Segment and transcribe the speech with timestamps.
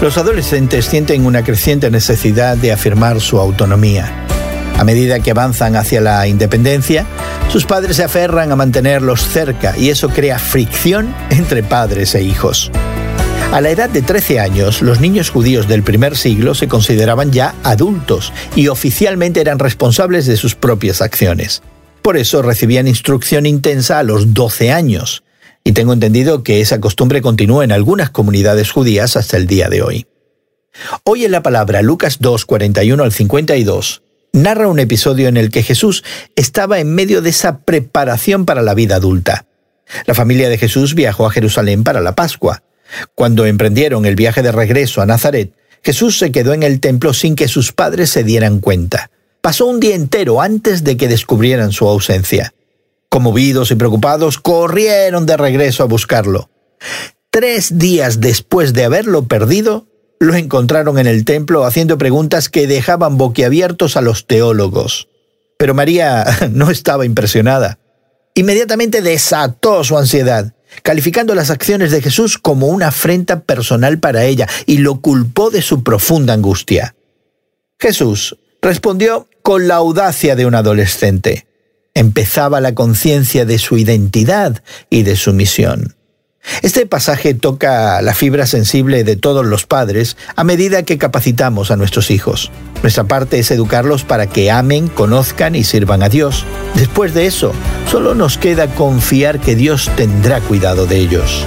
[0.00, 4.26] Los adolescentes sienten una creciente necesidad de afirmar su autonomía.
[4.76, 7.06] A medida que avanzan hacia la independencia,
[7.48, 12.70] sus padres se aferran a mantenerlos cerca y eso crea fricción entre padres e hijos.
[13.52, 17.54] A la edad de 13 años, los niños judíos del primer siglo se consideraban ya
[17.62, 21.62] adultos y oficialmente eran responsables de sus propias acciones.
[22.02, 25.22] Por eso recibían instrucción intensa a los 12 años.
[25.66, 29.82] Y tengo entendido que esa costumbre continúa en algunas comunidades judías hasta el día de
[29.82, 30.06] hoy.
[31.02, 35.64] Hoy en la palabra Lucas 2, 41 al 52 narra un episodio en el que
[35.64, 36.04] Jesús
[36.36, 39.46] estaba en medio de esa preparación para la vida adulta.
[40.06, 42.62] La familia de Jesús viajó a Jerusalén para la Pascua.
[43.16, 45.50] Cuando emprendieron el viaje de regreso a Nazaret,
[45.82, 49.10] Jesús se quedó en el templo sin que sus padres se dieran cuenta.
[49.40, 52.54] Pasó un día entero antes de que descubrieran su ausencia.
[53.16, 56.50] Conmovidos y preocupados, corrieron de regreso a buscarlo.
[57.30, 59.86] Tres días después de haberlo perdido,
[60.20, 65.08] lo encontraron en el templo haciendo preguntas que dejaban boquiabiertos a los teólogos.
[65.56, 67.78] Pero María no estaba impresionada.
[68.34, 74.46] Inmediatamente desató su ansiedad, calificando las acciones de Jesús como una afrenta personal para ella
[74.66, 76.94] y lo culpó de su profunda angustia.
[77.78, 81.45] Jesús respondió con la audacia de un adolescente
[81.96, 85.96] empezaba la conciencia de su identidad y de su misión.
[86.62, 91.76] Este pasaje toca la fibra sensible de todos los padres a medida que capacitamos a
[91.76, 92.52] nuestros hijos.
[92.82, 96.44] Nuestra parte es educarlos para que amen, conozcan y sirvan a Dios.
[96.74, 97.52] Después de eso,
[97.90, 101.46] solo nos queda confiar que Dios tendrá cuidado de ellos.